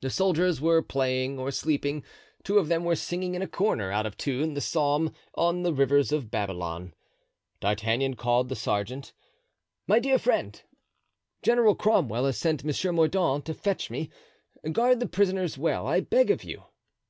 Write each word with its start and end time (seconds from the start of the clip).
The 0.00 0.08
soldiers 0.08 0.62
were 0.62 0.80
playing 0.80 1.38
or 1.38 1.50
sleeping; 1.50 2.02
two 2.42 2.56
of 2.56 2.68
them 2.68 2.84
were 2.84 2.96
singing 2.96 3.34
in 3.34 3.42
a 3.42 3.46
corner, 3.46 3.92
out 3.92 4.06
of 4.06 4.16
tune, 4.16 4.54
the 4.54 4.62
psalm: 4.62 5.12
"On 5.34 5.62
the 5.62 5.74
rivers 5.74 6.10
of 6.10 6.30
Babylon." 6.30 6.94
D'Artagnan 7.60 8.14
called 8.16 8.48
the 8.48 8.56
sergeant. 8.56 9.12
"My 9.86 9.98
dear 9.98 10.18
friend, 10.18 10.58
General 11.42 11.74
Cromwell 11.74 12.24
has 12.24 12.38
sent 12.38 12.64
Monsieur 12.64 12.92
Mordaunt 12.92 13.44
to 13.44 13.52
fetch 13.52 13.90
me. 13.90 14.08
Guard 14.72 15.00
the 15.00 15.06
prisoners 15.06 15.58
well, 15.58 15.86
I 15.86 16.00
beg 16.00 16.30
of 16.30 16.42
you." 16.44 16.62